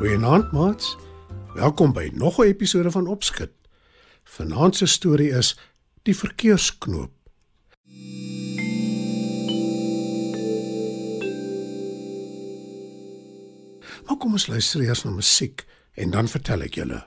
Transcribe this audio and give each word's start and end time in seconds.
Goeienaand, 0.00 0.52
maats. 0.52 0.96
Welkom 1.54 1.92
by 1.92 2.10
nog 2.14 2.38
'n 2.38 2.42
episode 2.42 2.90
van 2.90 3.06
Opskud. 3.06 3.50
Vanaand 4.24 4.76
se 4.76 4.86
storie 4.86 5.30
is 5.30 5.58
Die 6.02 6.16
verkeersknoop. 6.16 7.12
Maar 14.06 14.16
kom 14.18 14.32
ons 14.32 14.46
luister 14.46 14.80
eers 14.80 15.02
na 15.02 15.10
musiek 15.10 15.64
en 15.92 16.10
dan 16.10 16.28
vertel 16.28 16.60
ek 16.60 16.74
julle. 16.74 17.04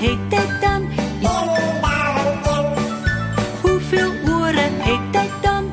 Neuse 0.00 0.06
het 0.06 0.32
ek 0.32 0.60
dan? 0.60 0.88
Hoeveel 3.62 4.12
ore 4.28 4.68
het 4.78 5.16
ek 5.16 5.42
dan? 5.42 5.70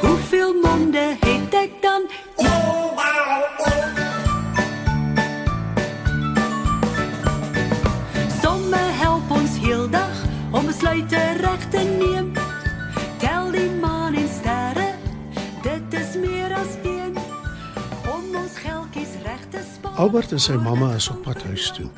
Hoeveel 0.00 0.52
monde 0.62 1.16
het 1.20 1.54
ek 1.54 1.70
dan? 1.80 2.02
Somme 8.42 8.76
help 8.76 9.30
ons 9.30 9.58
heeldag 9.58 10.24
om 10.50 10.66
besluite 10.66 11.16
reg 11.40 11.68
te 11.70 11.85
Albert 20.06 20.30
en 20.36 20.38
sy 20.38 20.54
mamma 20.62 20.92
is 20.94 21.08
op 21.10 21.24
pad 21.26 21.40
huis 21.48 21.64
toe. 21.74 21.88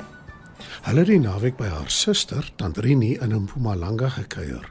Hulle 0.87 1.03
het 1.03 1.09
die 1.11 1.19
naweek 1.21 1.59
by 1.59 1.67
haar 1.69 1.91
suster, 1.93 2.47
Tantrini 2.57 3.11
in 3.21 3.35
Mpumalanga 3.43 4.07
gekuier. 4.15 4.65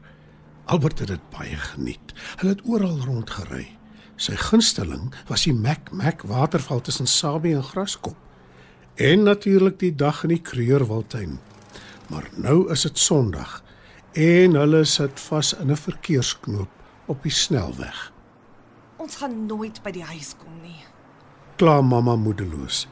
Albert 0.66 1.04
het 1.04 1.12
dit 1.12 1.28
baie 1.30 1.54
geniet. 1.68 2.16
Hulle 2.40 2.56
het 2.56 2.64
oral 2.66 2.96
rondgery. 3.04 3.68
Sy 4.18 4.34
gunsteling 4.42 5.12
was 5.30 5.46
die 5.46 5.54
Mac 5.54 5.92
Mac 5.94 6.26
waterval 6.26 6.82
tussen 6.82 7.06
Sabie 7.06 7.54
en 7.54 7.62
Graskop. 7.62 8.18
En 8.98 9.22
natuurlik 9.30 9.78
die 9.84 9.94
dag 9.94 10.24
in 10.26 10.34
die 10.34 10.42
Kreurwiltuin. 10.42 11.38
Maar 12.10 12.26
nou 12.34 12.66
is 12.74 12.82
dit 12.88 12.98
Sondag 12.98 13.60
en 14.18 14.58
hulle 14.58 14.82
sit 14.84 15.20
vas 15.30 15.54
in 15.54 15.70
'n 15.70 15.82
verkeersknoop 15.86 16.70
op 17.06 17.22
die 17.22 17.36
snelweg. 17.44 18.12
Ons 18.96 19.16
gaan 19.16 19.46
nooit 19.46 19.82
by 19.82 19.90
die 19.90 20.04
huis 20.04 20.34
kom 20.34 20.60
nie. 20.62 20.82
Kla 21.56 21.80
mamma 21.80 22.16
moedeloos. 22.16 22.88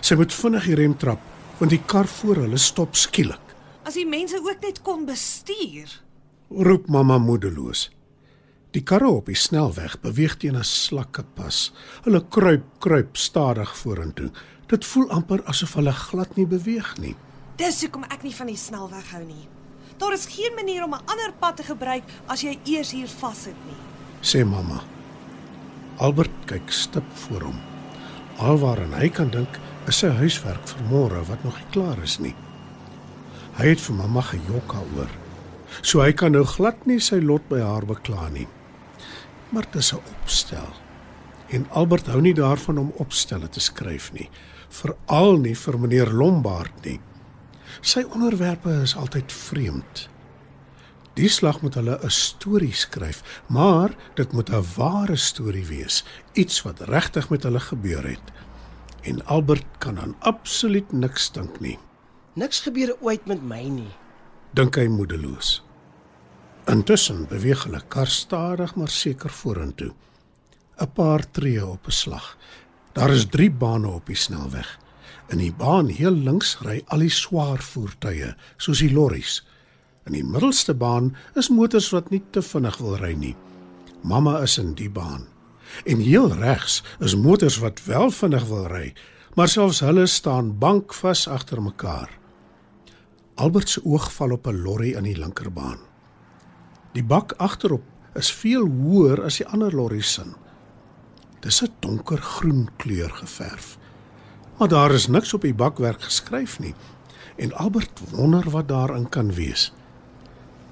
Sy 0.00 0.14
moet 0.14 0.32
vinnig 0.32 0.64
die 0.64 0.74
rem 0.74 0.96
trap 0.96 1.20
want 1.58 1.70
die 1.70 1.82
kar 1.86 2.06
voor 2.06 2.36
hulle 2.42 2.58
stop 2.58 2.96
skielik. 2.96 3.52
As 3.86 3.94
die 3.94 4.06
mense 4.06 4.40
ook 4.40 4.60
net 4.62 4.82
kon 4.82 5.04
bestuur. 5.06 6.00
roep 6.50 6.88
mamma 6.88 7.18
moedeloos. 7.18 7.90
Die 8.72 8.82
karre 8.82 9.08
op 9.08 9.26
die 9.26 9.36
snelweg 9.36 10.00
beweeg 10.00 10.36
teen 10.36 10.56
'n 10.56 10.64
slakke 10.64 11.24
pas. 11.34 11.72
Hulle 12.04 12.24
kruip, 12.28 12.64
kruip 12.78 13.16
stadig 13.16 13.76
vorentoe. 13.76 14.30
Dit 14.66 14.84
voel 14.84 15.10
amper 15.10 15.42
asof 15.44 15.74
hulle 15.74 15.92
glad 15.92 16.36
nie 16.36 16.46
beweeg 16.46 16.98
nie. 16.98 17.16
Dis 17.56 17.80
hoekom 17.80 18.04
ek 18.04 18.22
nie 18.22 18.34
van 18.34 18.46
die 18.46 18.56
snelweg 18.56 19.10
hou 19.10 19.24
nie. 19.24 19.48
Daar 19.98 20.12
is 20.12 20.26
geen 20.26 20.54
manier 20.54 20.84
om 20.84 20.94
'n 20.94 21.04
ander 21.06 21.32
pad 21.38 21.56
te 21.56 21.62
gebruik 21.62 22.02
as 22.26 22.42
jy 22.42 22.58
eers 22.64 22.90
hier 22.90 23.08
vassit 23.08 23.56
nie. 23.66 23.76
sê 24.22 24.44
mamma. 24.44 24.82
Albert 25.98 26.30
kyk 26.46 26.70
stip 26.70 27.04
voor 27.14 27.40
hom. 27.40 27.60
Alwaaraan 28.38 28.94
hy 28.94 29.08
kan 29.08 29.30
dink 29.30 29.58
is 29.88 29.98
sy 30.02 30.08
huiswerk 30.08 30.66
vir 30.68 30.82
môre 30.90 31.22
wat 31.28 31.44
nog 31.44 31.58
nie 31.58 31.70
klaar 31.74 32.02
is 32.02 32.18
nie. 32.22 32.34
Hy 33.58 33.72
het 33.74 33.80
vir 33.80 33.96
mamma 33.98 34.22
gejok 34.22 34.72
daaroor. 34.72 35.10
So 35.82 36.02
hy 36.04 36.12
kan 36.12 36.32
nou 36.36 36.44
glad 36.44 36.86
nie 36.86 37.00
sy 37.00 37.20
lot 37.20 37.44
by 37.48 37.60
haar 37.64 37.86
bekla 37.88 38.28
nie. 38.32 38.46
Maar 39.52 39.66
dit 39.72 39.80
is 39.82 39.92
'n 39.92 40.00
opstel. 40.22 40.72
En 41.48 41.66
Albert 41.70 42.06
hou 42.06 42.20
nie 42.20 42.34
daarvan 42.34 42.78
om 42.78 42.92
opstelle 42.96 43.48
te 43.48 43.60
skryf 43.60 44.12
nie, 44.12 44.30
veral 44.68 45.36
nie 45.36 45.56
vir 45.56 45.78
meneer 45.78 46.10
Lombard 46.10 46.84
nie. 46.84 47.00
Sy 47.80 48.02
onderwerpe 48.02 48.70
is 48.82 48.96
altyd 48.96 49.32
vreemd. 49.32 50.08
Die 51.14 51.28
slag 51.28 51.60
moet 51.60 51.74
hulle 51.74 51.98
'n 52.02 52.10
storie 52.10 52.72
skryf, 52.72 53.42
maar 53.46 53.90
dit 54.14 54.32
moet 54.32 54.50
'n 54.50 54.64
ware 54.76 55.16
storie 55.16 55.66
wees, 55.66 56.04
iets 56.32 56.62
wat 56.62 56.80
regtig 56.80 57.28
met 57.30 57.42
hulle 57.42 57.60
gebeur 57.60 58.08
het. 58.08 58.32
En 59.02 59.24
Albert 59.26 59.66
kan 59.78 59.98
aan 59.98 60.14
absoluut 60.18 60.92
niks 60.92 61.32
dink 61.32 61.60
nie, 61.60 61.78
Niks 62.34 62.60
gebeur 62.64 62.94
ooit 63.00 63.26
met 63.26 63.42
my 63.44 63.62
nie. 63.68 63.90
dink 64.56 64.76
hy 64.76 64.86
moedeloos. 64.88 65.62
Intussen 66.70 67.26
beweeg 67.28 67.64
hulle 67.66 67.80
kar 67.88 68.06
stadig 68.08 68.74
maar 68.76 68.88
seker 68.88 69.30
vorentoe. 69.30 69.92
'n 70.80 70.90
Paar 70.94 71.30
tree 71.30 71.66
op 71.66 71.86
'n 71.86 71.90
slag. 71.90 72.36
Daar 72.92 73.10
is 73.10 73.26
3 73.26 73.50
bane 73.50 73.88
op 73.88 74.06
die 74.06 74.16
snelweg. 74.16 74.78
In 75.28 75.38
die 75.38 75.52
baan 75.52 75.88
heel 75.88 76.12
links 76.12 76.58
ry 76.60 76.82
al 76.86 76.98
die 76.98 77.10
swaar 77.10 77.62
voertuie, 77.62 78.34
soos 78.56 78.78
die 78.78 78.92
lorries. 78.92 79.42
In 80.06 80.12
die 80.12 80.24
middelste 80.24 80.74
baan 80.74 81.16
is 81.34 81.48
motors 81.48 81.90
wat 81.90 82.10
nie 82.10 82.22
te 82.30 82.42
vinnig 82.42 82.78
wil 82.78 82.96
ry 82.96 83.12
nie. 83.14 83.36
Mamma 84.02 84.40
is 84.42 84.58
in 84.58 84.74
die 84.74 84.90
baan. 84.90 85.26
En 85.84 85.98
heel 85.98 86.32
regs 86.32 86.82
is 86.98 87.16
motors 87.16 87.58
wat 87.58 87.84
wel 87.84 88.10
vinnig 88.10 88.44
wil 88.46 88.66
ry, 88.66 88.92
maar 89.34 89.48
selfs 89.48 89.80
hulle 89.80 90.06
staan 90.06 90.58
bankvas 90.58 91.28
agter 91.28 91.62
mekaar. 91.62 92.10
Albert 93.34 93.68
se 93.68 93.84
oog 93.84 94.12
val 94.12 94.30
op 94.30 94.46
'n 94.46 94.62
lorry 94.62 94.92
in 94.92 95.02
die 95.02 95.18
linkerbaan. 95.18 95.78
Die 96.92 97.04
bak 97.04 97.32
agterop 97.36 97.82
is 98.14 98.32
veel 98.32 98.66
hoër 98.66 99.22
as 99.24 99.36
die 99.36 99.46
ander 99.46 99.74
lorries 99.74 100.12
se. 100.12 100.24
Dis 101.40 101.62
'n 101.62 101.72
donkergroen 101.80 102.68
kleur 102.76 103.10
geverf. 103.10 103.78
Maar 104.58 104.68
daar 104.68 104.90
is 104.90 105.06
niks 105.06 105.34
op 105.34 105.40
die 105.40 105.54
bakwerk 105.54 106.02
geskryf 106.02 106.58
nie 106.58 106.74
en 107.36 107.52
Albert 107.52 108.00
wonder 108.10 108.50
wat 108.50 108.68
daarin 108.68 109.08
kan 109.08 109.34
wees. 109.34 109.72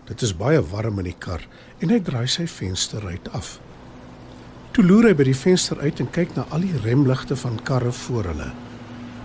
Dit 0.04 0.22
is 0.22 0.36
baie 0.36 0.62
warm 0.62 0.98
in 0.98 1.04
die 1.04 1.18
kar 1.18 1.46
en 1.78 1.88
hy 1.88 2.00
draai 2.00 2.26
sy 2.26 2.46
vensterruit 2.46 3.32
af. 3.32 3.60
Toe 4.70 4.84
loer 4.86 5.08
hy 5.08 5.14
by 5.18 5.24
die 5.26 5.34
venster 5.34 5.80
uit 5.82 5.98
en 5.98 6.08
kyk 6.14 6.36
na 6.36 6.44
al 6.54 6.62
die 6.62 6.76
remligte 6.84 7.34
van 7.34 7.56
karre 7.66 7.90
voor 8.04 8.28
hulle. 8.30 8.50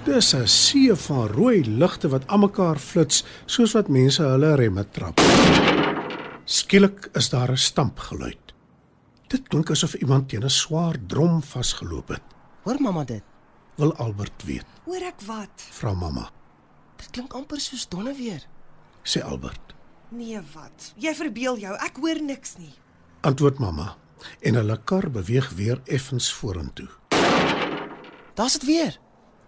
Dis 0.06 0.34
'n 0.34 0.48
see 0.48 0.96
van 0.96 1.28
rooi 1.28 1.62
ligte 1.66 2.10
wat 2.10 2.28
almekaar 2.28 2.80
flits 2.80 3.24
soos 3.46 3.74
wat 3.74 3.88
mense 3.88 4.24
hulle 4.24 4.56
remme 4.56 4.84
trap. 4.92 5.22
Skielik 6.46 7.10
is 7.14 7.30
daar 7.30 7.52
'n 7.52 7.58
stampgeluid. 7.58 8.54
Dit 9.28 9.48
klink 9.48 9.70
asof 9.70 9.94
iemand 9.94 10.30
teen 10.30 10.44
'n 10.44 10.50
swaar 10.50 10.96
drom 11.08 11.42
vasgeloop 11.44 12.08
het. 12.08 12.24
Hoor 12.64 12.82
mamma 12.82 13.04
dit? 13.04 13.24
Wil 13.76 13.94
Albert 13.98 14.44
weet? 14.46 14.66
Hoor 14.86 15.02
ek 15.02 15.22
wat? 15.26 15.62
Vra 15.72 15.94
mamma. 15.94 16.30
Dit 16.98 17.10
klink 17.12 17.34
amper 17.34 17.60
soos 17.60 17.88
donne 17.90 18.14
weer. 18.16 18.42
Sê 19.04 19.22
Albert. 19.22 19.76
Nee, 20.10 20.42
wat? 20.54 20.94
Jy 20.96 21.14
verbeel 21.16 21.58
jou. 21.58 21.76
Ek 21.76 21.98
hoor 21.98 22.22
niks 22.22 22.58
nie. 22.58 22.74
Antwoord 23.22 23.60
mamma. 23.60 23.96
En 24.42 24.56
hulle 24.56 24.78
kar 24.84 25.10
beweeg 25.12 25.50
weer 25.58 25.82
effens 25.86 26.34
vorentoe. 26.34 26.88
Daar's 28.36 28.54
dit 28.60 28.66
weer. 28.66 29.00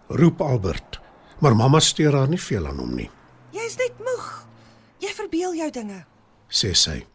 Roep 0.08 0.40
Albert, 0.40 1.00
maar 1.40 1.56
mamma 1.56 1.80
steur 1.80 2.14
haar 2.16 2.28
nie 2.28 2.40
veel 2.40 2.66
aan 2.66 2.78
hom 2.78 2.94
nie, 2.96 3.10
Jy's 3.52 3.76
net 3.76 3.98
moeg. 3.98 4.46
Jy 4.98 5.08
verbeel 5.14 5.54
jou 5.54 5.70
dinge. 5.70 6.04
sê 6.48 6.72
sy. 6.74 7.06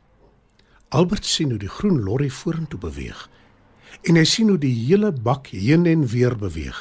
Albert 0.93 1.25
sien 1.25 1.49
hoe 1.49 1.57
die 1.59 1.69
groen 1.69 2.03
lorry 2.05 2.29
vorentoe 2.29 2.79
beweeg 2.79 3.29
en 4.03 4.17
hy 4.17 4.23
sien 4.27 4.49
hoe 4.49 4.57
die 4.59 4.73
hele 4.73 5.11
bak 5.11 5.47
heen 5.53 5.85
en 5.89 6.05
weer 6.07 6.35
beweeg. 6.37 6.77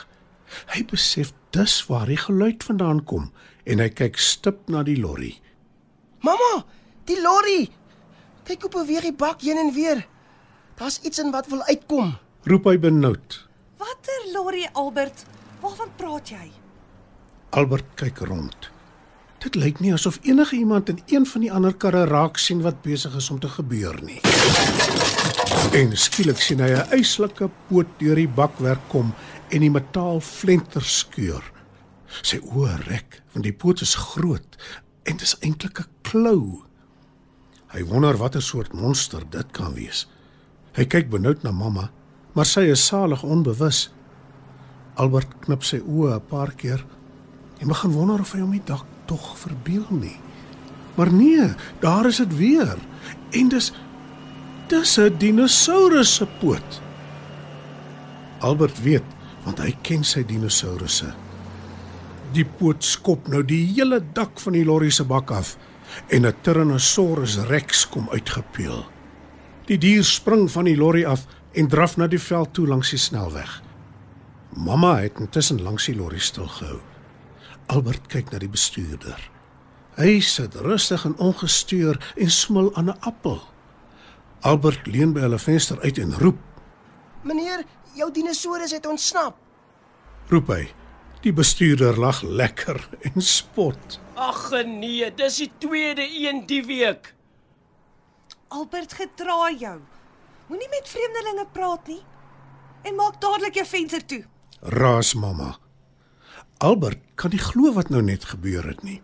Hy 0.74 0.82
besef 0.90 1.32
dis 1.54 1.74
waar 1.88 2.06
die 2.10 2.16
geluid 2.20 2.64
vandaan 2.64 3.04
kom 3.04 3.30
en 3.64 3.80
hy 3.80 3.88
kyk 3.92 4.18
stip 4.18 4.68
na 4.72 4.82
die 4.82 4.96
lorry. 5.00 5.34
Mamma, 6.24 6.64
die 7.06 7.18
lorry. 7.22 7.68
Kyk 8.48 8.66
hoe 8.66 8.72
beweeg 8.82 9.06
die 9.06 9.14
bak 9.16 9.42
heen 9.44 9.60
en 9.60 9.72
weer. 9.76 10.02
Daar's 10.82 10.98
iets 11.02 11.18
in 11.18 11.30
wat 11.30 11.46
wil 11.46 11.62
uitkom. 11.62 12.16
Roep 12.42 12.64
hy 12.66 12.78
benoud. 12.82 13.36
Watter 13.78 14.24
lorry, 14.34 14.64
Albert? 14.72 15.20
Waarvan 15.62 15.90
praat 15.96 16.30
jy? 16.34 16.46
Albert 17.54 17.92
kyk 18.00 18.18
rond. 18.26 18.66
Dit 19.44 19.54
lyk 19.54 19.78
nie 19.78 19.92
asof 19.94 20.16
enige 20.26 20.56
iemand 20.58 20.88
in 20.90 20.98
een 21.06 21.26
van 21.30 21.44
die 21.44 21.52
ander 21.54 21.76
karre 21.84 22.00
raak 22.10 22.40
sien 22.42 22.64
wat 22.66 22.80
besig 22.82 23.14
is 23.14 23.28
om 23.30 23.38
te 23.38 23.50
gebeur 23.52 24.00
nie. 24.02 24.18
En 25.78 25.94
skielik 25.94 26.42
sien 26.42 26.58
hy 26.58 26.72
'n 26.74 26.98
eislike 26.98 27.46
poot 27.68 27.86
deur 28.00 28.18
die 28.18 28.26
bakwerk 28.28 28.82
kom 28.88 29.12
en 29.54 29.60
die 29.60 29.70
metaal 29.70 30.18
flenter 30.20 30.82
skeur. 30.82 31.44
Sy 32.22 32.40
oë 32.42 32.74
rek, 32.88 33.22
want 33.32 33.44
die 33.46 33.54
poot 33.54 33.80
is 33.86 33.94
groot 33.94 34.58
en 35.06 35.14
dit 35.16 35.22
is 35.22 35.36
eintlik 35.46 35.78
'n 35.78 35.86
klou. 36.02 36.64
Hy 37.70 37.84
wonder 37.84 38.16
watter 38.16 38.42
soort 38.42 38.72
monster 38.72 39.22
dit 39.30 39.46
kan 39.52 39.74
wees. 39.74 40.06
Hy 40.72 40.86
kyk 40.88 41.10
benoud 41.12 41.42
na 41.44 41.52
mamma, 41.52 41.90
maar 42.32 42.48
sy 42.48 42.64
is 42.72 42.86
salig 42.86 43.22
onbewus. 43.22 43.90
Albert 44.96 45.34
knip 45.44 45.64
sy 45.64 45.80
oë 45.80 46.16
'n 46.16 46.28
paar 46.28 46.52
keer 46.56 46.84
en 47.60 47.68
begin 47.68 47.92
wonder 47.92 48.20
of 48.20 48.32
hy 48.32 48.40
hom 48.40 48.50
nie 48.50 48.64
dalk 48.64 48.86
tog 49.06 49.36
verbeel 49.38 49.86
nie. 49.90 50.18
Maar 50.96 51.12
nee, 51.12 51.54
daar 51.80 52.06
is 52.06 52.16
dit 52.16 52.36
weer. 52.36 52.76
En 53.30 53.48
dis 53.48 53.72
dis 54.68 54.98
'n 54.98 55.16
dinosourus 55.18 56.14
se 56.14 56.26
poot. 56.40 56.80
Albert 58.40 58.82
weet, 58.82 59.04
want 59.44 59.58
hy 59.58 59.76
ken 59.82 60.04
sy 60.04 60.24
dinosourusse. 60.24 61.12
Die 62.32 62.44
poot 62.44 62.84
skop 62.84 63.28
nou 63.28 63.42
die 63.44 63.66
hele 63.74 64.00
dak 64.12 64.40
van 64.40 64.52
die 64.52 64.64
lorry 64.64 64.90
se 64.90 65.04
bak 65.04 65.30
af 65.30 65.56
en 66.08 66.26
'n 66.26 66.34
Tyrannosaurus 66.42 67.36
Rex 67.36 67.88
kom 67.88 68.08
uitgepeel. 68.08 68.84
Die 69.66 69.78
dier 69.78 70.04
spring 70.04 70.48
van 70.50 70.64
die 70.64 70.76
lorry 70.76 71.04
af 71.04 71.26
en 71.52 71.68
draf 71.68 71.96
na 71.96 72.06
die 72.10 72.20
veld 72.20 72.52
toe 72.56 72.66
langs 72.66 72.90
die 72.90 72.98
snelweg. 72.98 73.60
Mamma 74.56 74.96
het 75.00 75.20
intussen 75.20 75.62
langs 75.62 75.86
die 75.86 75.96
lorry 75.96 76.18
stilgehou. 76.18 76.80
Albert 77.72 78.08
kyk 78.12 78.32
na 78.32 78.38
die 78.42 78.50
bestuurder. 78.50 79.18
Hy 79.96 80.20
sit 80.20 80.54
rustig 80.64 81.04
en 81.04 81.16
ongestuur 81.20 81.98
en 82.16 82.30
smil 82.30 82.74
aan 82.76 82.90
'n 82.90 82.98
appel. 83.00 83.40
Albert 84.40 84.86
leun 84.86 85.12
by 85.12 85.20
hulle 85.20 85.38
venster 85.38 85.80
uit 85.80 85.98
en 85.98 86.14
roep, 86.18 86.38
Meneer, 87.22 87.62
jou 87.94 88.10
dinosourus 88.12 88.72
het 88.72 88.86
ontsnap. 88.86 89.36
roep 90.28 90.48
hy. 90.48 90.68
Die 91.22 91.32
bestuurder 91.32 91.98
lag 92.00 92.22
lekker 92.22 92.88
en 93.14 93.22
spot. 93.22 94.00
Ag 94.14 94.50
nee, 94.66 95.14
dis 95.14 95.36
die 95.36 95.50
tweede 95.58 96.02
een 96.02 96.46
die 96.46 96.64
week. 96.66 97.14
Albert 98.52 98.92
gedra 98.92 99.48
jou. 99.56 99.78
Moenie 100.46 100.68
met 100.68 100.88
vreemdelinge 100.88 101.46
praat 101.52 101.86
nie. 101.88 102.02
En 102.84 102.98
maak 102.98 103.20
dadelik 103.20 103.56
jou 103.56 103.64
venster 103.66 104.04
toe. 104.06 104.24
Raas 104.60 105.14
mamma. 105.14 105.54
Albert 106.60 107.00
kan 107.14 107.32
nie 107.32 107.40
glo 107.40 107.72
wat 107.72 107.88
nou 107.88 108.02
net 108.04 108.26
gebeur 108.34 108.66
het 108.68 108.82
nie. 108.84 109.00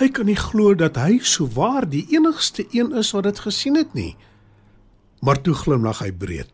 Hy 0.00 0.08
kan 0.12 0.26
nie 0.28 0.36
glo 0.36 0.74
dat 0.74 0.98
hy 1.00 1.20
souwaar 1.22 1.86
die 1.88 2.04
enigste 2.12 2.66
een 2.74 2.90
is 2.98 3.12
wat 3.14 3.28
dit 3.28 3.38
gesien 3.46 3.78
het 3.78 3.94
nie. 3.94 4.16
Maar 5.22 5.40
toe 5.40 5.54
glimlag 5.54 6.02
hy 6.04 6.10
breed, 6.12 6.52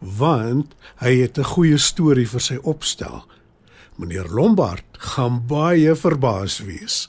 want 0.00 0.74
hy 1.04 1.20
het 1.20 1.38
'n 1.38 1.52
goeie 1.54 1.78
storie 1.78 2.26
vir 2.26 2.40
sy 2.40 2.58
opstel. 2.62 3.22
Meneer 3.96 4.26
Lombard 4.28 4.88
gaan 4.98 5.46
baie 5.46 5.94
verbaas 5.94 6.58
wees. 6.58 7.08